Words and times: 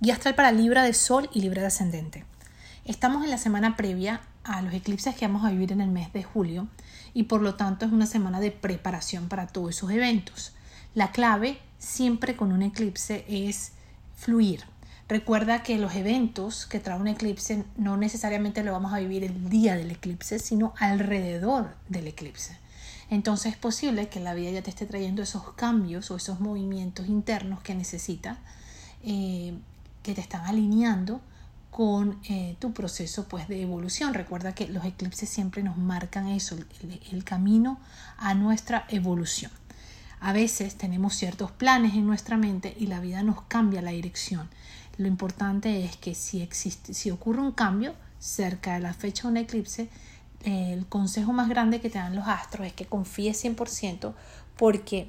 Guía 0.00 0.16
para 0.36 0.52
Libra 0.52 0.84
de 0.84 0.94
Sol 0.94 1.28
y 1.32 1.40
Libra 1.40 1.62
de 1.62 1.66
Ascendente. 1.66 2.24
Estamos 2.84 3.24
en 3.24 3.30
la 3.30 3.36
semana 3.36 3.76
previa 3.76 4.20
a 4.44 4.62
los 4.62 4.72
eclipses 4.72 5.16
que 5.16 5.26
vamos 5.26 5.44
a 5.44 5.50
vivir 5.50 5.72
en 5.72 5.80
el 5.80 5.90
mes 5.90 6.12
de 6.12 6.22
julio 6.22 6.68
y 7.14 7.24
por 7.24 7.42
lo 7.42 7.56
tanto 7.56 7.84
es 7.84 7.90
una 7.90 8.06
semana 8.06 8.38
de 8.38 8.52
preparación 8.52 9.28
para 9.28 9.48
todos 9.48 9.70
esos 9.70 9.90
eventos. 9.90 10.52
La 10.94 11.10
clave 11.10 11.58
siempre 11.80 12.36
con 12.36 12.52
un 12.52 12.62
eclipse 12.62 13.24
es 13.26 13.72
fluir. 14.14 14.62
Recuerda 15.08 15.64
que 15.64 15.78
los 15.78 15.96
eventos 15.96 16.66
que 16.66 16.78
trae 16.78 17.00
un 17.00 17.08
eclipse 17.08 17.64
no 17.76 17.96
necesariamente 17.96 18.62
lo 18.62 18.70
vamos 18.70 18.92
a 18.92 19.00
vivir 19.00 19.24
el 19.24 19.50
día 19.50 19.74
del 19.74 19.90
eclipse, 19.90 20.38
sino 20.38 20.74
alrededor 20.78 21.74
del 21.88 22.06
eclipse. 22.06 22.56
Entonces 23.10 23.54
es 23.54 23.58
posible 23.58 24.08
que 24.08 24.20
la 24.20 24.34
vida 24.34 24.52
ya 24.52 24.62
te 24.62 24.70
esté 24.70 24.86
trayendo 24.86 25.22
esos 25.22 25.54
cambios 25.54 26.12
o 26.12 26.16
esos 26.16 26.38
movimientos 26.38 27.08
internos 27.08 27.62
que 27.62 27.74
necesita 27.74 28.38
eh, 29.02 29.54
que 30.02 30.14
te 30.14 30.20
están 30.20 30.46
alineando 30.46 31.20
con 31.70 32.18
eh, 32.28 32.56
tu 32.58 32.72
proceso 32.72 33.28
pues, 33.28 33.48
de 33.48 33.62
evolución. 33.62 34.14
Recuerda 34.14 34.54
que 34.54 34.68
los 34.68 34.84
eclipses 34.84 35.28
siempre 35.28 35.62
nos 35.62 35.76
marcan 35.76 36.28
eso, 36.28 36.56
el, 37.12 37.24
camino 37.24 37.78
a 38.16 38.34
nuestra 38.34 38.84
evolución. 38.88 39.52
A 40.20 40.32
veces 40.32 40.76
tenemos 40.76 41.14
ciertos 41.14 41.52
planes 41.52 41.94
en 41.94 42.06
nuestra 42.06 42.36
mente 42.36 42.74
y 42.78 42.86
la 42.86 43.00
vida 43.00 43.22
nos 43.22 43.42
cambia 43.42 43.82
la 43.82 43.92
dirección. 43.92 44.48
Lo 44.96 45.06
importante 45.06 45.84
es 45.84 45.96
que 45.96 46.14
si, 46.16 46.42
existe, 46.42 46.94
si 46.94 47.12
ocurre 47.12 47.40
un 47.40 47.52
cambio 47.52 47.94
cerca 48.18 48.74
de 48.74 48.80
la 48.80 48.94
fecha 48.94 49.22
de 49.22 49.28
un 49.28 49.36
eclipse, 49.36 49.88
el 50.42 50.86
consejo 50.86 51.32
más 51.32 51.48
grande 51.48 51.80
que 51.80 51.90
te 51.90 51.98
dan 51.98 52.16
los 52.16 52.26
astros 52.26 52.66
es 52.66 52.72
que 52.72 52.86
confíes 52.86 53.44
100% 53.44 54.14
porque 54.56 55.08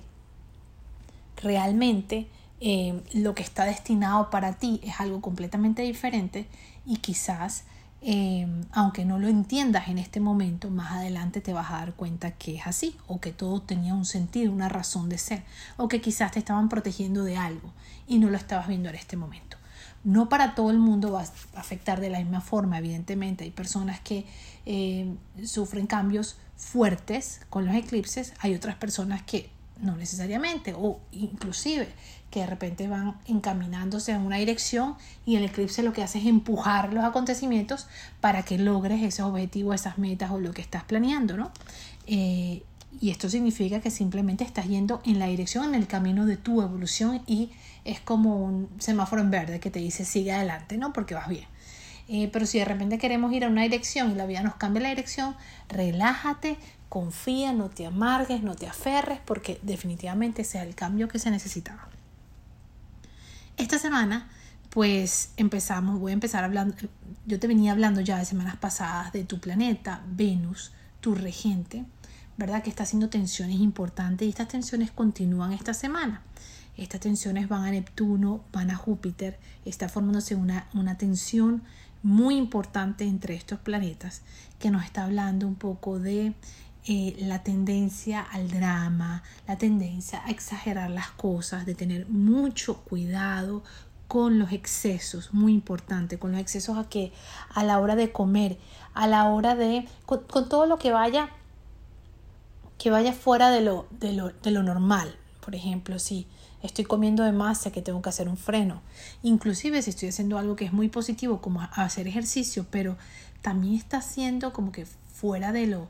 realmente 1.41 2.27
eh, 2.61 3.01
lo 3.13 3.35
que 3.35 3.43
está 3.43 3.63
destinado 3.65 4.29
para 4.29 4.53
ti 4.53 4.81
es 4.83 4.99
algo 4.99 5.21
completamente 5.21 5.81
diferente 5.81 6.47
y 6.85 6.97
quizás, 6.97 7.63
eh, 8.01 8.47
aunque 8.71 9.05
no 9.05 9.17
lo 9.17 9.27
entiendas 9.29 9.87
en 9.87 9.97
este 9.97 10.19
momento, 10.19 10.69
más 10.69 10.91
adelante 10.91 11.39
te 11.39 11.53
vas 11.53 11.71
a 11.71 11.77
dar 11.77 11.93
cuenta 11.93 12.31
que 12.31 12.57
es 12.57 12.67
así 12.67 12.97
o 13.07 13.21
que 13.21 13.31
todo 13.31 13.61
tenía 13.61 13.93
un 13.93 14.05
sentido, 14.05 14.51
una 14.51 14.67
razón 14.67 15.07
de 15.07 15.17
ser 15.17 15.43
o 15.77 15.87
que 15.87 16.01
quizás 16.01 16.31
te 16.31 16.39
estaban 16.39 16.67
protegiendo 16.67 17.23
de 17.23 17.37
algo 17.37 17.71
y 18.07 18.19
no 18.19 18.29
lo 18.29 18.37
estabas 18.37 18.67
viendo 18.67 18.89
en 18.89 18.95
este 18.95 19.15
momento. 19.15 19.57
No 20.03 20.29
para 20.29 20.55
todo 20.55 20.71
el 20.71 20.79
mundo 20.79 21.11
va 21.13 21.21
a 21.21 21.59
afectar 21.59 21.99
de 22.01 22.09
la 22.09 22.19
misma 22.19 22.41
forma, 22.41 22.77
evidentemente. 22.77 23.43
Hay 23.43 23.51
personas 23.51 23.99
que 23.99 24.25
eh, 24.65 25.13
sufren 25.43 25.87
cambios 25.87 26.37
fuertes 26.55 27.41
con 27.49 27.65
los 27.65 27.75
eclipses, 27.75 28.33
hay 28.39 28.53
otras 28.53 28.75
personas 28.75 29.23
que 29.23 29.49
no 29.81 29.95
necesariamente, 29.95 30.73
o 30.77 30.99
inclusive 31.11 31.87
que 32.31 32.41
de 32.41 32.45
repente 32.45 32.87
van 32.87 33.15
encaminándose 33.27 34.11
en 34.11 34.21
una 34.21 34.37
dirección 34.37 34.95
y 35.25 35.35
el 35.35 35.43
eclipse 35.45 35.83
lo 35.83 35.93
que 35.93 36.03
hace 36.03 36.19
es 36.19 36.25
empujar 36.25 36.93
los 36.93 37.03
acontecimientos 37.03 37.87
para 38.21 38.43
que 38.43 38.57
logres 38.57 39.01
esos 39.01 39.27
objetivos, 39.27 39.75
esas 39.75 39.97
metas 39.97 40.31
o 40.31 40.39
lo 40.39 40.53
que 40.53 40.61
estás 40.61 40.83
planeando, 40.83 41.37
¿no? 41.37 41.51
Eh, 42.07 42.63
y 43.01 43.11
esto 43.11 43.29
significa 43.29 43.79
que 43.79 43.91
simplemente 43.91 44.43
estás 44.43 44.67
yendo 44.67 45.01
en 45.05 45.19
la 45.19 45.27
dirección, 45.27 45.65
en 45.65 45.75
el 45.75 45.87
camino 45.87 46.25
de 46.25 46.37
tu 46.37 46.61
evolución 46.61 47.21
y 47.27 47.51
es 47.85 47.99
como 47.99 48.43
un 48.43 48.69
semáforo 48.79 49.21
en 49.21 49.31
verde 49.31 49.59
que 49.59 49.71
te 49.71 49.79
dice 49.79 50.05
sigue 50.05 50.31
adelante, 50.31 50.77
¿no? 50.77 50.91
Porque 50.91 51.15
vas 51.15 51.27
bien. 51.27 51.45
Eh, 52.07 52.29
pero 52.33 52.47
si 52.47 52.57
de 52.57 52.65
repente 52.65 52.97
queremos 52.97 53.31
ir 53.33 53.45
a 53.45 53.47
una 53.47 53.61
dirección 53.61 54.11
y 54.11 54.15
la 54.15 54.25
vida 54.25 54.41
nos 54.41 54.55
cambia 54.55 54.81
la 54.81 54.89
dirección, 54.89 55.35
relájate, 55.69 56.57
confía, 56.89 57.53
no 57.53 57.69
te 57.69 57.85
amargues, 57.85 58.41
no 58.41 58.55
te 58.55 58.67
aferres, 58.67 59.19
porque 59.23 59.59
definitivamente 59.61 60.41
ese 60.41 60.57
es 60.57 60.63
el 60.65 60.73
cambio 60.73 61.07
que 61.07 61.19
se 61.19 61.29
necesitaba. 61.29 61.87
Esta 63.59 63.77
semana, 63.77 64.29
pues 64.69 65.33
empezamos, 65.35 65.99
voy 65.99 66.11
a 66.11 66.13
empezar 66.13 66.45
hablando, 66.45 66.73
yo 67.25 67.39
te 67.41 67.47
venía 67.47 67.73
hablando 67.73 67.99
ya 67.99 68.17
de 68.17 68.23
semanas 68.23 68.55
pasadas 68.55 69.11
de 69.11 69.25
tu 69.25 69.41
planeta, 69.41 70.01
Venus, 70.07 70.71
tu 71.01 71.13
regente, 71.13 71.83
¿verdad? 72.37 72.63
Que 72.63 72.69
está 72.69 72.83
haciendo 72.83 73.09
tensiones 73.09 73.59
importantes 73.59 74.25
y 74.25 74.29
estas 74.29 74.47
tensiones 74.47 74.91
continúan 74.91 75.51
esta 75.51 75.73
semana. 75.73 76.21
Estas 76.77 77.01
tensiones 77.01 77.49
van 77.49 77.65
a 77.65 77.71
Neptuno, 77.71 78.45
van 78.53 78.71
a 78.71 78.77
Júpiter, 78.77 79.37
está 79.65 79.89
formándose 79.89 80.35
una, 80.35 80.69
una 80.73 80.97
tensión 80.97 81.61
muy 82.01 82.37
importante 82.37 83.03
entre 83.03 83.35
estos 83.35 83.59
planetas 83.59 84.21
que 84.57 84.71
nos 84.71 84.85
está 84.85 85.03
hablando 85.03 85.45
un 85.45 85.55
poco 85.55 85.99
de 85.99 86.33
eh, 86.85 87.15
la 87.19 87.43
tendencia 87.43 88.21
al 88.21 88.49
drama, 88.49 89.23
la 89.47 89.57
tendencia 89.57 90.23
a 90.25 90.31
exagerar 90.31 90.89
las 90.89 91.11
cosas, 91.11 91.65
de 91.65 91.75
tener 91.75 92.07
mucho 92.07 92.77
cuidado 92.77 93.63
con 94.07 94.39
los 94.39 94.51
excesos, 94.51 95.33
muy 95.33 95.53
importante, 95.53 96.17
con 96.17 96.31
los 96.31 96.41
excesos 96.41 96.77
a 96.77 96.89
que 96.89 97.11
a 97.53 97.63
la 97.63 97.79
hora 97.79 97.95
de 97.95 98.11
comer, 98.11 98.57
a 98.93 99.07
la 99.07 99.25
hora 99.25 99.55
de, 99.55 99.87
con, 100.05 100.25
todo 100.49 100.65
lo 100.65 100.79
que 100.79 100.91
vaya, 100.91 101.29
que 102.79 102.89
vaya 102.89 103.13
fuera 103.13 103.51
de 103.51 103.61
lo, 103.61 103.85
de 103.91 104.13
lo, 104.13 104.29
de 104.29 104.51
lo 104.51 104.63
normal. 104.63 105.15
Por 105.45 105.53
ejemplo, 105.53 105.99
si 105.99 106.27
estoy 106.63 106.85
comiendo 106.85 107.23
de 107.23 107.33
más, 107.33 107.69
que 107.71 107.81
tengo 107.81 108.01
que 108.01 108.09
hacer 108.09 108.27
un 108.27 108.37
freno. 108.37 108.81
Inclusive 109.21 109.81
si 109.81 109.91
estoy 109.91 110.09
haciendo 110.09 110.37
algo 110.37 110.55
que 110.55 110.65
es 110.65 110.73
muy 110.73 110.89
positivo, 110.89 111.41
como 111.41 111.61
hacer 111.61 112.07
ejercicio, 112.07 112.65
pero 112.71 112.97
también 113.41 113.75
está 113.75 113.97
haciendo 113.97 114.53
como 114.53 114.71
que 114.71 114.85
fuera 114.85 115.51
de 115.51 115.67
lo, 115.67 115.87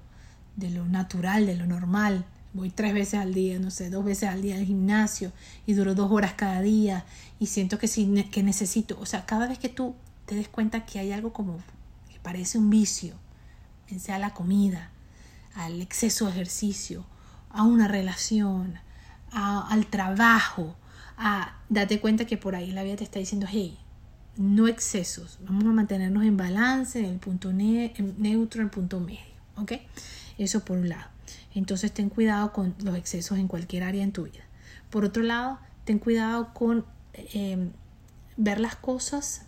de 0.56 0.70
lo 0.70 0.86
natural, 0.86 1.46
de 1.46 1.56
lo 1.56 1.66
normal. 1.66 2.26
Voy 2.54 2.70
tres 2.70 2.94
veces 2.94 3.20
al 3.20 3.34
día, 3.34 3.60
no 3.60 3.70
sé, 3.70 3.90
dos 3.90 4.04
veces 4.04 4.30
al 4.30 4.42
día 4.42 4.56
al 4.56 4.66
gimnasio 4.66 5.32
y 5.66 5.74
duro 5.74 5.94
dos 5.94 6.12
horas 6.12 6.34
cada 6.34 6.62
día 6.62 7.06
y 7.40 7.46
siento 7.46 7.78
que, 7.78 7.88
sí, 7.88 8.26
que 8.32 8.42
necesito, 8.42 8.98
o 9.00 9.06
sea, 9.06 9.26
cada 9.26 9.48
vez 9.48 9.60
que 9.60 9.70
tú 9.70 9.96
te 10.26 10.36
des 10.36 10.50
cuenta 10.50 10.86
que 10.86 11.00
hay 11.00 11.12
algo 11.12 11.32
como 11.32 11.58
que 12.12 12.20
parece 12.22 12.58
un 12.58 12.70
vicio, 12.70 13.14
sea 14.00 14.20
la 14.20 14.34
comida, 14.34 14.92
al 15.56 15.82
exceso 15.82 16.26
de 16.26 16.32
ejercicio, 16.32 17.06
a 17.50 17.64
una 17.64 17.88
relación, 17.88 18.76
al 19.32 19.88
trabajo, 19.88 20.76
a 21.18 21.58
date 21.70 22.00
cuenta 22.00 22.26
que 22.26 22.38
por 22.38 22.56
ahí 22.56 22.72
la 22.72 22.84
vida 22.84 22.98
te 22.98 23.04
está 23.04 23.20
diciendo, 23.20 23.48
hey, 23.50 23.78
no 24.38 24.68
excesos, 24.68 25.40
vamos 25.44 25.66
a 25.66 25.68
mantenernos 25.70 26.24
en 26.24 26.38
balance, 26.38 27.00
en 27.00 27.06
el 27.06 27.20
punto 27.20 27.52
neutro, 27.52 28.62
en 28.62 28.68
el 28.68 28.72
punto 28.72 29.00
medio, 29.00 29.20
¿ok? 29.58 29.74
Eso 30.40 30.64
por 30.64 30.78
un 30.78 30.90
lado. 30.90 31.08
Entonces 31.54 31.94
ten 31.94 32.10
cuidado 32.10 32.54
con 32.54 32.74
los 32.82 32.96
excesos 32.96 33.38
en 33.38 33.48
cualquier 33.48 33.84
área 33.84 34.04
en 34.04 34.14
tu 34.14 34.24
vida. 34.24 34.44
Por 34.90 35.06
otro 35.06 35.22
lado, 35.22 35.60
ten 35.84 36.00
cuidado 36.00 36.54
con 36.54 36.86
em, 37.14 37.72
ver 38.38 38.60
las 38.60 38.76
cosas 38.76 39.44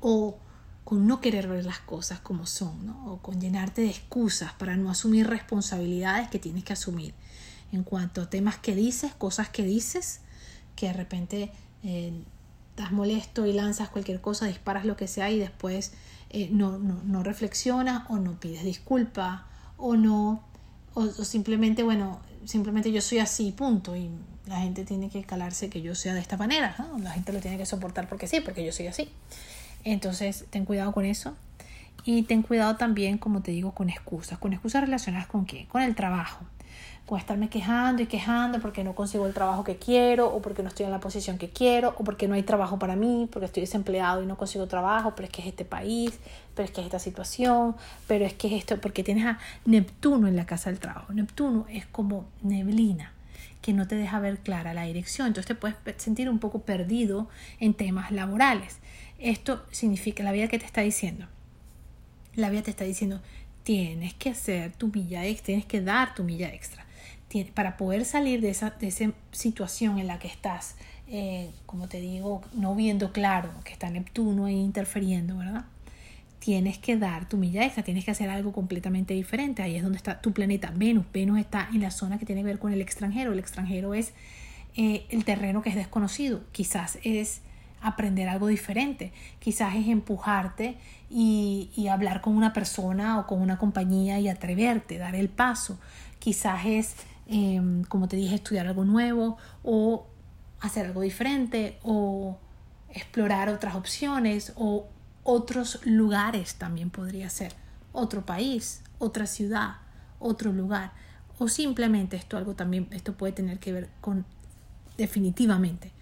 o 0.00 0.36
con 0.84 1.06
no 1.06 1.20
querer 1.20 1.46
ver 1.48 1.64
las 1.64 1.78
cosas 1.78 2.18
como 2.18 2.46
son, 2.46 2.86
¿no? 2.86 3.12
o 3.12 3.18
con 3.18 3.40
llenarte 3.40 3.82
de 3.82 3.90
excusas 3.90 4.52
para 4.54 4.76
no 4.76 4.90
asumir 4.90 5.26
responsabilidades 5.28 6.28
que 6.28 6.38
tienes 6.38 6.64
que 6.64 6.72
asumir. 6.72 7.14
En 7.72 7.84
cuanto 7.84 8.22
a 8.22 8.30
temas 8.30 8.56
que 8.56 8.74
dices, 8.74 9.12
cosas 9.12 9.48
que 9.48 9.62
dices, 9.62 10.20
que 10.74 10.86
de 10.86 10.92
repente 10.94 11.52
eh, 11.84 12.24
estás 12.70 12.90
molesto 12.90 13.46
y 13.46 13.52
lanzas 13.52 13.90
cualquier 13.90 14.20
cosa, 14.20 14.46
disparas 14.46 14.86
lo 14.86 14.96
que 14.96 15.06
sea 15.06 15.30
y 15.30 15.38
después 15.38 15.92
eh, 16.30 16.48
no, 16.50 16.78
no, 16.78 17.00
no 17.04 17.22
reflexionas 17.22 18.04
o 18.08 18.16
no 18.16 18.40
pides 18.40 18.64
disculpa 18.64 19.46
o 19.78 19.96
no, 19.96 20.42
o, 20.94 21.06
simplemente, 21.06 21.82
bueno, 21.82 22.20
simplemente 22.44 22.92
yo 22.92 23.00
soy 23.00 23.18
así, 23.18 23.52
punto, 23.52 23.96
y 23.96 24.10
la 24.46 24.60
gente 24.60 24.84
tiene 24.84 25.08
que 25.08 25.22
calarse 25.22 25.70
que 25.70 25.80
yo 25.80 25.94
sea 25.94 26.14
de 26.14 26.20
esta 26.20 26.36
manera, 26.36 26.76
la 27.00 27.10
gente 27.10 27.32
lo 27.32 27.40
tiene 27.40 27.56
que 27.56 27.66
soportar 27.66 28.08
porque 28.08 28.26
sí, 28.26 28.40
porque 28.40 28.64
yo 28.64 28.72
soy 28.72 28.88
así. 28.88 29.08
Entonces, 29.84 30.44
ten 30.50 30.64
cuidado 30.64 30.92
con 30.92 31.04
eso. 31.04 31.34
Y 32.04 32.22
ten 32.22 32.42
cuidado 32.42 32.76
también, 32.76 33.18
como 33.18 33.42
te 33.42 33.50
digo, 33.50 33.72
con 33.72 33.90
excusas. 33.90 34.38
Con 34.38 34.52
excusas 34.52 34.82
relacionadas 34.82 35.26
con 35.26 35.44
qué? 35.46 35.66
Con 35.66 35.82
el 35.82 35.94
trabajo 35.94 36.44
puedo 37.08 37.18
estarme 37.18 37.48
quejando 37.48 38.02
y 38.02 38.06
quejando 38.06 38.60
porque 38.60 38.84
no 38.84 38.94
consigo 38.94 39.26
el 39.26 39.32
trabajo 39.32 39.64
que 39.64 39.76
quiero 39.76 40.28
o 40.28 40.42
porque 40.42 40.62
no 40.62 40.68
estoy 40.68 40.84
en 40.84 40.92
la 40.92 41.00
posición 41.00 41.38
que 41.38 41.48
quiero 41.48 41.94
o 41.96 42.04
porque 42.04 42.28
no 42.28 42.34
hay 42.34 42.42
trabajo 42.42 42.78
para 42.78 42.96
mí, 42.96 43.26
porque 43.32 43.46
estoy 43.46 43.62
desempleado 43.62 44.22
y 44.22 44.26
no 44.26 44.36
consigo 44.36 44.66
trabajo, 44.66 45.14
pero 45.16 45.26
es 45.26 45.32
que 45.32 45.40
es 45.40 45.48
este 45.48 45.64
país, 45.64 46.18
pero 46.54 46.66
es 46.66 46.70
que 46.70 46.82
es 46.82 46.86
esta 46.86 46.98
situación, 46.98 47.76
pero 48.06 48.26
es 48.26 48.34
que 48.34 48.48
es 48.48 48.52
esto, 48.54 48.78
porque 48.78 49.02
tienes 49.02 49.24
a 49.24 49.38
Neptuno 49.64 50.28
en 50.28 50.36
la 50.36 50.44
casa 50.44 50.68
del 50.68 50.80
trabajo. 50.80 51.14
Neptuno 51.14 51.64
es 51.70 51.86
como 51.86 52.26
neblina 52.42 53.14
que 53.62 53.72
no 53.72 53.88
te 53.88 53.96
deja 53.96 54.20
ver 54.20 54.38
clara 54.38 54.74
la 54.74 54.84
dirección, 54.84 55.28
entonces 55.28 55.46
te 55.46 55.54
puedes 55.54 55.76
sentir 55.96 56.28
un 56.28 56.38
poco 56.38 56.60
perdido 56.60 57.28
en 57.58 57.72
temas 57.72 58.12
laborales. 58.12 58.78
Esto 59.18 59.64
significa 59.70 60.22
la 60.22 60.32
vida 60.32 60.48
que 60.48 60.58
te 60.58 60.66
está 60.66 60.82
diciendo. 60.82 61.26
La 62.34 62.50
vida 62.50 62.62
te 62.62 62.70
está 62.70 62.84
diciendo, 62.84 63.20
tienes 63.68 64.14
que 64.14 64.30
hacer 64.30 64.72
tu 64.72 64.88
milla 64.88 65.26
extra, 65.26 65.44
tienes 65.44 65.66
que 65.66 65.82
dar 65.82 66.14
tu 66.14 66.24
milla 66.24 66.48
extra 66.48 66.86
para 67.52 67.76
poder 67.76 68.06
salir 68.06 68.40
de 68.40 68.48
esa, 68.48 68.70
de 68.70 68.86
esa 68.86 69.12
situación 69.30 69.98
en 69.98 70.06
la 70.06 70.18
que 70.18 70.26
estás, 70.26 70.76
eh, 71.06 71.50
como 71.66 71.86
te 71.86 72.00
digo, 72.00 72.40
no 72.54 72.74
viendo 72.74 73.12
claro 73.12 73.50
que 73.66 73.74
está 73.74 73.90
Neptuno 73.90 74.46
ahí 74.46 74.58
interfiriendo, 74.58 75.36
¿verdad? 75.36 75.66
Tienes 76.38 76.78
que 76.78 76.96
dar 76.96 77.28
tu 77.28 77.36
milla 77.36 77.62
extra, 77.62 77.82
tienes 77.82 78.06
que 78.06 78.10
hacer 78.10 78.30
algo 78.30 78.52
completamente 78.52 79.12
diferente. 79.12 79.60
Ahí 79.60 79.76
es 79.76 79.82
donde 79.82 79.98
está 79.98 80.22
tu 80.22 80.32
planeta 80.32 80.72
Venus. 80.74 81.04
Venus 81.12 81.38
está 81.38 81.68
en 81.70 81.82
la 81.82 81.90
zona 81.90 82.18
que 82.18 82.24
tiene 82.24 82.40
que 82.40 82.46
ver 82.46 82.58
con 82.58 82.72
el 82.72 82.80
extranjero. 82.80 83.34
El 83.34 83.38
extranjero 83.38 83.92
es 83.92 84.14
eh, 84.76 85.04
el 85.10 85.26
terreno 85.26 85.60
que 85.60 85.68
es 85.68 85.76
desconocido. 85.76 86.40
Quizás 86.52 86.98
es 87.02 87.42
aprender 87.80 88.28
algo 88.28 88.46
diferente. 88.48 89.12
Quizás 89.38 89.74
es 89.74 89.88
empujarte 89.88 90.76
y, 91.10 91.70
y, 91.76 91.88
hablar 91.88 92.20
con 92.20 92.36
una 92.36 92.52
persona 92.52 93.18
o 93.18 93.26
con 93.26 93.40
una 93.40 93.58
compañía 93.58 94.18
y 94.20 94.28
atreverte, 94.28 94.98
dar 94.98 95.14
el 95.14 95.28
paso. 95.28 95.78
Quizás 96.18 96.66
es, 96.66 96.94
em, 97.26 97.84
como 97.84 98.08
te 98.08 98.16
dije, 98.16 98.34
estudiar 98.34 98.66
algo 98.66 98.84
nuevo 98.84 99.36
o 99.62 100.06
hacer 100.60 100.86
algo 100.86 101.00
diferente 101.02 101.78
o 101.82 102.38
explorar 102.90 103.48
otras 103.48 103.74
opciones 103.74 104.52
o 104.56 104.86
otros 105.22 105.80
lugares 105.84 106.54
también 106.56 106.90
podría 106.90 107.30
ser. 107.30 107.52
Otro 107.92 108.24
país, 108.24 108.82
otra 108.98 109.26
ciudad, 109.26 109.76
otro 110.18 110.52
lugar. 110.52 110.92
O 111.38 111.48
simplemente 111.48 112.16
esto 112.16 112.36
algo 112.36 112.54
también, 112.54 112.88
esto 112.90 113.12
puede 113.12 113.32
tener 113.32 113.58
que 113.58 113.72
ver 113.72 113.88
con 114.00 114.24
definitivamente 114.96 115.92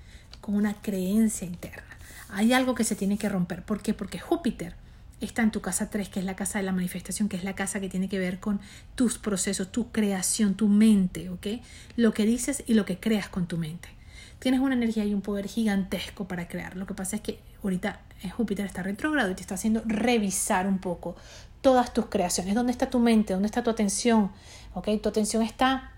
con 0.46 0.54
una 0.54 0.74
creencia 0.74 1.44
interna. 1.44 1.82
Hay 2.30 2.52
algo 2.52 2.76
que 2.76 2.84
se 2.84 2.94
tiene 2.94 3.18
que 3.18 3.28
romper. 3.28 3.64
¿Por 3.64 3.82
qué? 3.82 3.94
Porque 3.94 4.20
Júpiter 4.20 4.76
está 5.20 5.42
en 5.42 5.50
tu 5.50 5.60
casa 5.60 5.90
3, 5.90 6.08
que 6.08 6.20
es 6.20 6.24
la 6.24 6.36
casa 6.36 6.60
de 6.60 6.64
la 6.64 6.70
manifestación, 6.70 7.28
que 7.28 7.36
es 7.36 7.42
la 7.42 7.56
casa 7.56 7.80
que 7.80 7.88
tiene 7.88 8.08
que 8.08 8.20
ver 8.20 8.38
con 8.38 8.60
tus 8.94 9.18
procesos, 9.18 9.72
tu 9.72 9.90
creación, 9.90 10.54
tu 10.54 10.68
mente, 10.68 11.30
¿ok? 11.30 11.46
Lo 11.96 12.14
que 12.14 12.24
dices 12.24 12.62
y 12.68 12.74
lo 12.74 12.84
que 12.84 13.00
creas 13.00 13.28
con 13.28 13.48
tu 13.48 13.58
mente. 13.58 13.88
Tienes 14.38 14.60
una 14.60 14.76
energía 14.76 15.04
y 15.04 15.14
un 15.14 15.20
poder 15.20 15.48
gigantesco 15.48 16.28
para 16.28 16.46
crear. 16.46 16.76
Lo 16.76 16.86
que 16.86 16.94
pasa 16.94 17.16
es 17.16 17.22
que 17.22 17.40
ahorita 17.64 18.00
Júpiter 18.36 18.66
está 18.66 18.84
retrógrado 18.84 19.32
y 19.32 19.34
te 19.34 19.40
está 19.40 19.56
haciendo 19.56 19.82
revisar 19.84 20.68
un 20.68 20.78
poco 20.78 21.16
todas 21.60 21.92
tus 21.92 22.06
creaciones. 22.06 22.54
¿Dónde 22.54 22.70
está 22.70 22.88
tu 22.88 23.00
mente? 23.00 23.32
¿Dónde 23.32 23.46
está 23.46 23.64
tu 23.64 23.70
atención? 23.70 24.30
¿Ok? 24.74 24.88
Tu 25.02 25.08
atención 25.08 25.42
está 25.42 25.90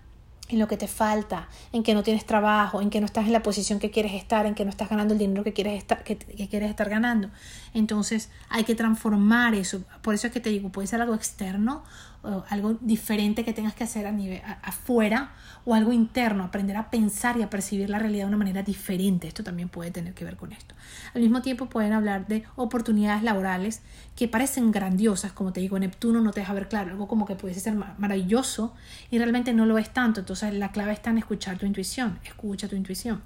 en 0.49 0.59
lo 0.59 0.67
que 0.67 0.77
te 0.77 0.87
falta, 0.87 1.47
en 1.71 1.83
que 1.83 1.93
no 1.93 2.03
tienes 2.03 2.25
trabajo, 2.25 2.81
en 2.81 2.89
que 2.89 2.99
no 2.99 3.05
estás 3.05 3.27
en 3.27 3.33
la 3.33 3.43
posición 3.43 3.79
que 3.79 3.91
quieres 3.91 4.13
estar, 4.13 4.45
en 4.45 4.55
que 4.55 4.65
no 4.65 4.71
estás 4.71 4.89
ganando 4.89 5.13
el 5.13 5.19
dinero 5.19 5.43
que 5.43 5.53
quieres 5.53 5.77
estar, 5.77 6.03
que, 6.03 6.17
quieres 6.17 6.69
estar 6.69 6.89
ganando. 6.89 7.29
Entonces 7.73 8.29
hay 8.49 8.63
que 8.63 8.75
transformar 8.75 9.53
eso. 9.53 9.83
Por 10.01 10.15
eso 10.15 10.27
es 10.27 10.33
que 10.33 10.39
te 10.39 10.49
digo, 10.49 10.69
puede 10.69 10.87
ser 10.87 11.01
algo 11.01 11.13
externo, 11.13 11.83
o 12.23 12.43
algo 12.49 12.77
diferente 12.81 13.43
que 13.43 13.53
tengas 13.53 13.73
que 13.73 13.83
hacer 13.83 14.05
a 14.05 14.11
nivel 14.11 14.41
afuera 14.61 15.31
o 15.65 15.73
algo 15.73 15.93
interno, 15.93 16.43
aprender 16.43 16.77
a 16.77 16.89
pensar 16.89 17.37
y 17.37 17.43
a 17.43 17.49
percibir 17.49 17.89
la 17.89 17.99
realidad 17.99 18.23
de 18.23 18.29
una 18.29 18.37
manera 18.37 18.63
diferente. 18.63 19.27
Esto 19.27 19.43
también 19.43 19.69
puede 19.69 19.91
tener 19.91 20.13
que 20.13 20.25
ver 20.25 20.35
con 20.35 20.51
esto. 20.51 20.75
Al 21.13 21.21
mismo 21.21 21.41
tiempo 21.41 21.67
pueden 21.67 21.93
hablar 21.93 22.27
de 22.27 22.43
oportunidades 22.55 23.23
laborales 23.23 23.81
que 24.15 24.27
parecen 24.27 24.71
grandiosas, 24.71 25.31
como 25.31 25.53
te 25.53 25.61
digo, 25.61 25.79
Neptuno 25.79 26.21
no 26.21 26.31
te 26.31 26.41
deja 26.41 26.53
ver 26.53 26.67
claro, 26.67 26.91
algo 26.91 27.07
como 27.07 27.25
que 27.25 27.35
pudiese 27.35 27.59
ser 27.59 27.75
maravilloso 27.75 28.73
y 29.11 29.17
realmente 29.17 29.53
no 29.53 29.65
lo 29.65 29.77
es 29.77 29.91
tanto. 29.91 30.21
Entonces 30.21 30.53
la 30.53 30.71
clave 30.71 30.93
está 30.93 31.09
en 31.09 31.19
escuchar 31.19 31.57
tu 31.57 31.65
intuición, 31.65 32.19
escucha 32.23 32.67
tu 32.67 32.75
intuición. 32.75 33.21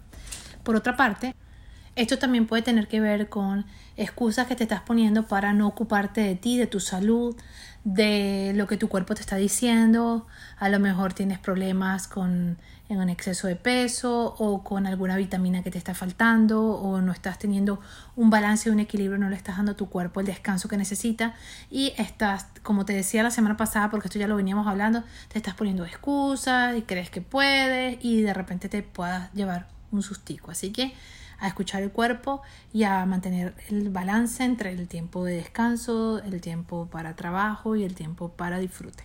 Por 0.64 0.76
otra 0.76 0.96
parte, 0.96 1.36
esto 1.96 2.18
también 2.18 2.48
puede 2.48 2.64
tener 2.64 2.88
que 2.88 3.00
ver 3.00 3.30
con 3.30 3.66
excusas 3.98 4.48
que 4.48 4.56
te 4.56 4.64
estás 4.64 4.82
poniendo 4.82 5.28
para 5.28 5.54
no 5.54 5.68
ocuparte 5.68 6.22
de 6.22 6.36
ti, 6.36 6.58
de 6.58 6.68
tu 6.68 6.80
salud, 6.80 7.36
de 7.84 8.54
lo 8.56 8.68
que 8.68 8.78
tu 8.78 8.90
cuerpo 8.90 9.14
te 9.16 9.22
está 9.22 9.36
diciendo. 9.36 10.26
A 10.58 10.70
lo 10.70 10.80
mejor 10.80 11.14
tienes 11.14 11.40
problemas 11.40 12.08
con 12.08 12.58
un 12.90 13.10
exceso 13.10 13.48
de 13.48 13.56
peso 13.56 14.36
o 14.38 14.64
con 14.64 14.86
alguna 14.86 15.18
vitamina 15.18 15.64
que 15.64 15.72
te 15.72 15.78
está 15.78 15.94
faltando 15.94 16.62
o 16.74 17.02
no 17.02 17.12
estás 17.12 17.40
teniendo 17.40 17.80
un 18.16 18.30
balance, 18.30 18.70
un 18.70 18.80
equilibrio, 18.80 19.18
no 19.18 19.30
le 19.30 19.36
estás 19.36 19.58
dando 19.58 19.72
a 19.74 19.76
tu 19.76 19.90
cuerpo 19.90 20.20
el 20.20 20.26
descanso 20.26 20.68
que 20.68 20.78
necesita 20.78 21.34
y 21.72 21.94
estás, 21.98 22.48
como 22.62 22.86
te 22.86 22.94
decía 22.94 23.24
la 23.24 23.32
semana 23.32 23.58
pasada, 23.58 23.90
porque 23.90 24.08
esto 24.08 24.20
ya 24.20 24.28
lo 24.28 24.36
veníamos 24.36 24.68
hablando, 24.68 25.04
te 25.30 25.38
estás 25.38 25.56
poniendo 25.56 25.86
excusas 25.86 26.78
y 26.78 26.82
crees 26.84 27.10
que 27.10 27.22
puedes 27.22 27.98
y 28.04 28.22
de 28.22 28.34
repente 28.34 28.70
te 28.70 28.84
puedas 28.84 29.32
llevar 29.34 29.68
un 29.92 30.04
sustico. 30.04 30.52
Así 30.52 30.72
que 30.72 30.94
a 31.44 31.48
escuchar 31.48 31.84
el 31.84 31.92
cuerpo 31.92 32.42
y 32.72 32.84
a 32.84 33.06
mantener 33.06 33.54
el 33.70 33.90
balance 33.90 34.44
entre 34.44 34.72
el 34.72 34.88
tiempo 34.88 35.26
de 35.26 35.36
descanso, 35.36 36.20
el 36.24 36.40
tiempo 36.40 36.88
para 36.90 37.18
trabajo 37.18 37.76
y 37.76 37.84
el 37.84 37.96
tiempo 37.96 38.30
para 38.30 38.60
disfrute. 38.60 39.04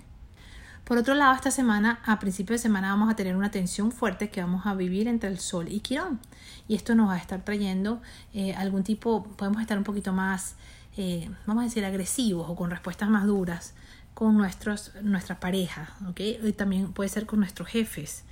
Por 0.84 0.98
otro 0.98 1.14
lado, 1.14 1.34
esta 1.34 1.50
semana, 1.50 2.00
a 2.06 2.20
principio 2.20 2.54
de 2.54 2.58
semana, 2.58 2.90
vamos 2.90 3.10
a 3.10 3.16
tener 3.16 3.36
una 3.36 3.50
tensión 3.50 3.90
fuerte 3.90 4.30
que 4.30 4.40
vamos 4.40 4.66
a 4.66 4.74
vivir 4.74 5.08
entre 5.08 5.28
el 5.28 5.40
Sol 5.40 5.66
y 5.68 5.80
Quirón. 5.80 6.20
Y 6.68 6.76
esto 6.76 6.94
nos 6.94 7.08
va 7.08 7.14
a 7.14 7.18
estar 7.18 7.44
trayendo 7.44 8.00
eh, 8.32 8.54
algún 8.54 8.84
tipo, 8.84 9.24
podemos 9.24 9.60
estar 9.60 9.76
un 9.76 9.84
poquito 9.84 10.12
más, 10.12 10.54
eh, 10.96 11.28
vamos 11.44 11.62
a 11.62 11.64
decir, 11.64 11.84
agresivos 11.84 12.48
o 12.48 12.54
con 12.54 12.70
respuestas 12.70 13.10
más 13.10 13.26
duras 13.26 13.74
con 14.14 14.38
nuestros, 14.38 14.92
nuestra 15.02 15.40
pareja, 15.40 15.94
¿ok? 16.08 16.20
Y 16.44 16.52
también 16.52 16.92
puede 16.92 17.10
ser 17.10 17.26
con 17.26 17.40
nuestros 17.40 17.68
jefes 17.68 18.24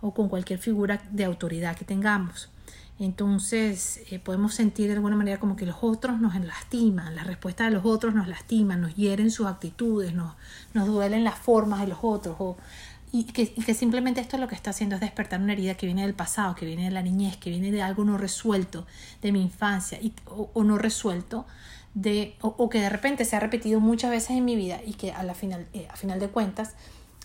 o 0.00 0.14
con 0.14 0.28
cualquier 0.28 0.60
figura 0.60 1.02
de 1.10 1.24
autoridad 1.24 1.76
que 1.76 1.84
tengamos. 1.84 2.50
Entonces 3.00 4.00
eh, 4.10 4.18
podemos 4.18 4.54
sentir 4.54 4.88
de 4.88 4.94
alguna 4.94 5.14
manera 5.14 5.38
como 5.38 5.54
que 5.54 5.66
los 5.66 5.76
otros 5.82 6.20
nos 6.20 6.34
lastiman, 6.34 7.14
la 7.14 7.22
respuesta 7.22 7.64
de 7.64 7.70
los 7.70 7.84
otros 7.84 8.12
nos 8.14 8.26
lastiman, 8.26 8.80
nos 8.80 8.96
hieren 8.96 9.30
sus 9.30 9.46
actitudes, 9.46 10.14
nos, 10.14 10.34
duelen 10.74 11.22
las 11.22 11.38
formas 11.38 11.80
de 11.80 11.86
los 11.86 11.98
otros. 12.02 12.36
O, 12.40 12.56
y, 13.12 13.24
que, 13.24 13.54
que, 13.54 13.74
simplemente 13.74 14.20
esto 14.20 14.36
lo 14.36 14.48
que 14.48 14.56
está 14.56 14.70
haciendo 14.70 14.96
es 14.96 15.00
despertar 15.00 15.40
una 15.40 15.52
herida 15.52 15.74
que 15.74 15.86
viene 15.86 16.02
del 16.02 16.14
pasado, 16.14 16.56
que 16.56 16.66
viene 16.66 16.84
de 16.84 16.90
la 16.90 17.02
niñez, 17.02 17.36
que 17.36 17.50
viene 17.50 17.70
de 17.70 17.82
algo 17.82 18.04
no 18.04 18.18
resuelto 18.18 18.84
de 19.22 19.30
mi 19.30 19.42
infancia 19.42 19.98
y, 20.02 20.12
o, 20.26 20.64
no 20.64 20.76
resuelto. 20.76 21.46
De, 21.94 22.36
o, 22.42 22.68
que 22.68 22.80
de 22.80 22.90
repente 22.90 23.24
se 23.24 23.34
ha 23.34 23.40
repetido 23.40 23.80
muchas 23.80 24.10
veces 24.10 24.30
en 24.30 24.44
mi 24.44 24.56
vida 24.56 24.80
y 24.84 24.94
que 24.94 25.12
a 25.12 25.22
la 25.22 25.34
final, 25.34 25.66
eh, 25.72 25.88
a 25.90 25.96
final 25.96 26.20
de 26.20 26.28
cuentas, 26.28 26.74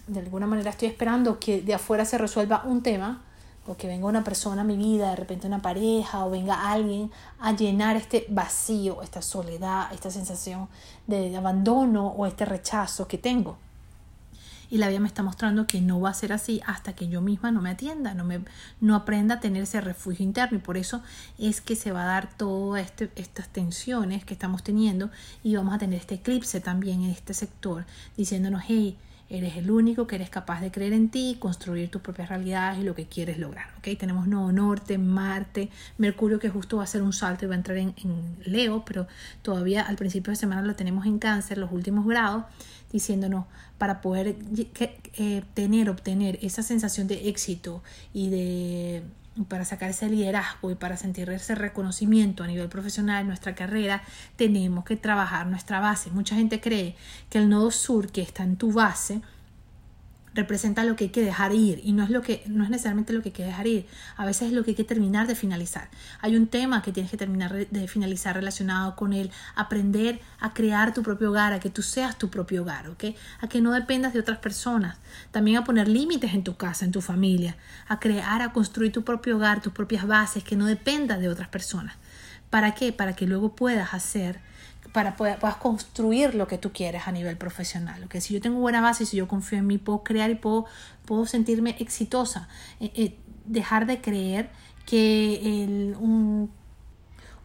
de 0.07 0.19
alguna 0.19 0.47
manera 0.47 0.69
estoy 0.69 0.87
esperando 0.87 1.39
que 1.39 1.61
de 1.61 1.73
afuera 1.73 2.05
se 2.05 2.17
resuelva 2.17 2.63
un 2.65 2.81
tema 2.81 3.21
o 3.65 3.77
que 3.77 3.87
venga 3.87 4.07
una 4.07 4.23
persona 4.23 4.61
a 4.61 4.65
mi 4.65 4.75
vida, 4.75 5.09
de 5.09 5.15
repente 5.15 5.47
una 5.47 5.61
pareja 5.61 6.25
o 6.25 6.29
venga 6.29 6.71
alguien 6.71 7.11
a 7.39 7.53
llenar 7.53 7.95
este 7.95 8.25
vacío, 8.29 9.01
esta 9.01 9.21
soledad, 9.21 9.91
esta 9.93 10.11
sensación 10.11 10.67
de 11.07 11.35
abandono 11.35 12.07
o 12.07 12.25
este 12.25 12.45
rechazo 12.45 13.07
que 13.07 13.17
tengo. 13.17 13.57
Y 14.73 14.79
la 14.79 14.89
vida 14.89 14.99
me 14.99 15.07
está 15.07 15.21
mostrando 15.21 15.67
que 15.67 15.81
no 15.81 16.01
va 16.01 16.09
a 16.09 16.13
ser 16.15 16.33
así 16.33 16.59
hasta 16.65 16.93
que 16.93 17.07
yo 17.07 17.21
misma 17.21 17.51
no 17.51 17.61
me 17.61 17.69
atienda, 17.69 18.15
no, 18.15 18.23
me, 18.23 18.41
no 18.81 18.95
aprenda 18.95 19.35
a 19.35 19.39
tener 19.39 19.61
ese 19.61 19.79
refugio 19.81 20.25
interno. 20.25 20.57
Y 20.57 20.61
por 20.61 20.77
eso 20.77 21.03
es 21.37 21.61
que 21.61 21.75
se 21.75 21.91
va 21.91 22.01
a 22.01 22.05
dar 22.05 22.35
todas 22.35 22.83
este, 22.83 23.11
estas 23.15 23.49
tensiones 23.49 24.25
que 24.25 24.33
estamos 24.33 24.63
teniendo 24.63 25.11
y 25.43 25.55
vamos 25.55 25.75
a 25.75 25.77
tener 25.77 25.99
este 25.99 26.15
eclipse 26.15 26.59
también 26.59 27.03
en 27.03 27.11
este 27.11 27.35
sector, 27.35 27.85
diciéndonos, 28.17 28.63
hey, 28.67 28.97
Eres 29.29 29.55
el 29.57 29.71
único 29.71 30.05
que 30.05 30.15
eres 30.15 30.29
capaz 30.29 30.61
de 30.61 30.71
creer 30.71 30.93
en 30.93 31.09
ti, 31.09 31.37
construir 31.39 31.89
tus 31.89 32.01
propias 32.01 32.29
realidades 32.29 32.79
y 32.79 32.83
lo 32.83 32.93
que 32.93 33.07
quieres 33.07 33.37
lograr. 33.39 33.67
¿okay? 33.77 33.95
Tenemos 33.95 34.27
Nuevo 34.27 34.51
Norte, 34.51 34.97
Marte, 34.97 35.69
Mercurio 35.97 36.39
que 36.39 36.49
justo 36.49 36.77
va 36.77 36.83
a 36.83 36.85
hacer 36.85 37.01
un 37.01 37.13
salto 37.13 37.45
y 37.45 37.47
va 37.47 37.55
a 37.55 37.57
entrar 37.57 37.77
en, 37.77 37.93
Leo, 38.45 38.83
pero 38.85 39.07
todavía 39.41 39.81
al 39.81 39.95
principio 39.95 40.31
de 40.31 40.35
semana 40.35 40.61
lo 40.61 40.75
tenemos 40.75 41.05
en 41.05 41.19
cáncer, 41.19 41.57
los 41.57 41.71
últimos 41.71 42.05
grados, 42.05 42.45
diciéndonos 42.91 43.45
para 43.77 44.01
poder 44.01 44.35
eh, 45.17 45.43
tener, 45.53 45.89
obtener 45.89 46.37
esa 46.41 46.61
sensación 46.61 47.07
de 47.07 47.29
éxito 47.29 47.81
y 48.13 48.29
de 48.29 49.03
para 49.47 49.65
sacar 49.65 49.89
ese 49.89 50.09
liderazgo 50.09 50.71
y 50.71 50.75
para 50.75 50.97
sentir 50.97 51.29
ese 51.29 51.55
reconocimiento 51.55 52.43
a 52.43 52.47
nivel 52.47 52.69
profesional 52.69 53.21
en 53.21 53.27
nuestra 53.27 53.55
carrera, 53.55 54.03
tenemos 54.35 54.85
que 54.85 54.95
trabajar 54.95 55.47
nuestra 55.47 55.79
base. 55.79 56.11
Mucha 56.11 56.35
gente 56.35 56.61
cree 56.61 56.95
que 57.29 57.39
el 57.39 57.49
nodo 57.49 57.71
sur 57.71 58.11
que 58.11 58.21
está 58.21 58.43
en 58.43 58.57
tu 58.57 58.71
base 58.71 59.21
representa 60.33 60.83
lo 60.83 60.95
que 60.95 61.05
hay 61.05 61.09
que 61.09 61.23
dejar 61.23 61.53
ir 61.53 61.79
y 61.83 61.93
no 61.93 62.03
es 62.03 62.09
lo 62.09 62.21
que 62.21 62.43
no 62.47 62.63
es 62.63 62.69
necesariamente 62.69 63.13
lo 63.13 63.21
que 63.21 63.29
hay 63.29 63.33
que 63.33 63.45
dejar 63.45 63.67
ir. 63.67 63.87
A 64.17 64.25
veces 64.25 64.47
es 64.47 64.53
lo 64.53 64.63
que 64.63 64.71
hay 64.71 64.75
que 64.75 64.83
terminar 64.83 65.27
de 65.27 65.35
finalizar. 65.35 65.89
Hay 66.21 66.35
un 66.35 66.47
tema 66.47 66.81
que 66.81 66.91
tienes 66.91 67.11
que 67.11 67.17
terminar 67.17 67.53
de 67.53 67.87
finalizar 67.87 68.35
relacionado 68.35 68.95
con 68.95 69.13
el 69.13 69.31
aprender 69.55 70.19
a 70.39 70.53
crear 70.53 70.93
tu 70.93 71.03
propio 71.03 71.29
hogar 71.29 71.53
a 71.53 71.59
que 71.59 71.69
tú 71.69 71.81
seas 71.81 72.17
tu 72.17 72.29
propio 72.29 72.63
hogar 72.63 72.89
¿ok? 72.89 73.05
a 73.41 73.47
que 73.47 73.61
no 73.61 73.71
dependas 73.71 74.13
de 74.13 74.19
otras 74.19 74.39
personas. 74.39 74.97
También 75.31 75.57
a 75.57 75.63
poner 75.63 75.87
límites 75.87 76.33
en 76.33 76.43
tu 76.43 76.55
casa 76.55 76.85
en 76.85 76.91
tu 76.91 77.01
familia. 77.01 77.55
A 77.87 77.99
crear 77.99 78.41
a 78.41 78.53
construir 78.53 78.91
tu 78.91 79.03
propio 79.03 79.37
hogar 79.37 79.61
tus 79.61 79.73
propias 79.73 80.07
bases 80.07 80.43
que 80.43 80.55
no 80.55 80.65
dependas 80.65 81.19
de 81.19 81.29
otras 81.29 81.47
personas. 81.49 81.95
¿para 82.53 82.75
qué? 82.75 82.93
para 82.93 83.15
que 83.15 83.25
luego 83.25 83.55
puedas 83.55 83.95
hacer 83.95 84.39
para 84.93 85.15
poder, 85.17 85.39
puedas 85.39 85.57
construir 85.57 86.35
lo 86.35 86.47
que 86.47 86.57
tú 86.57 86.71
quieres 86.71 87.07
a 87.07 87.11
nivel 87.11 87.35
profesional. 87.35 88.07
que 88.07 88.21
Si 88.21 88.33
yo 88.33 88.39
tengo 88.39 88.59
buena 88.59 88.79
base, 88.79 89.05
si 89.05 89.17
yo 89.17 89.27
confío 89.27 89.57
en 89.57 89.67
mí, 89.67 89.79
puedo 89.79 90.03
crear 90.03 90.29
y 90.29 90.35
puedo, 90.35 90.65
puedo 91.05 91.25
sentirme 91.25 91.75
exitosa. 91.79 92.47
Eh, 92.79 92.91
eh, 92.95 93.17
dejar 93.45 93.87
de 93.87 93.99
creer 93.99 94.49
que 94.85 95.63
el, 95.63 95.95
un, 95.99 96.51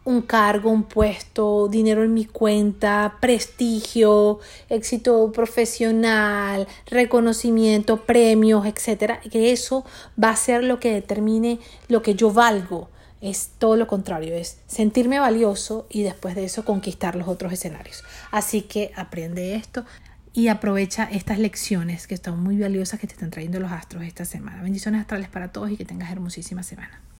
un 0.05 0.21
cargo, 0.21 0.69
un 0.69 0.83
puesto, 0.83 1.67
dinero 1.67 2.03
en 2.03 2.13
mi 2.13 2.25
cuenta, 2.25 3.17
prestigio, 3.19 4.39
éxito 4.69 5.31
profesional, 5.31 6.67
reconocimiento, 6.85 8.05
premios, 8.05 8.67
etcétera, 8.67 9.21
que 9.21 9.51
eso 9.51 9.85
va 10.23 10.29
a 10.29 10.35
ser 10.35 10.63
lo 10.63 10.79
que 10.79 10.93
determine 10.93 11.59
lo 11.87 12.03
que 12.03 12.13
yo 12.13 12.31
valgo 12.31 12.89
es 13.21 13.51
todo 13.57 13.75
lo 13.75 13.87
contrario, 13.87 14.35
es 14.35 14.59
sentirme 14.67 15.19
valioso 15.19 15.87
y 15.89 16.03
después 16.03 16.35
de 16.35 16.45
eso 16.45 16.65
conquistar 16.65 17.15
los 17.15 17.27
otros 17.27 17.51
escenarios. 17.53 18.03
Así 18.31 18.61
que 18.61 18.91
aprende 18.95 19.55
esto 19.55 19.85
y 20.33 20.47
aprovecha 20.47 21.03
estas 21.11 21.39
lecciones 21.39 22.07
que 22.07 22.15
están 22.15 22.39
muy 22.39 22.57
valiosas 22.57 22.99
que 22.99 23.07
te 23.07 23.13
están 23.13 23.31
trayendo 23.31 23.59
los 23.59 23.71
astros 23.71 24.03
esta 24.03 24.25
semana. 24.25 24.61
Bendiciones 24.61 25.01
astrales 25.01 25.27
para 25.29 25.51
todos 25.51 25.71
y 25.71 25.77
que 25.77 25.85
tengas 25.85 26.11
hermosísima 26.11 26.63
semana. 26.63 27.01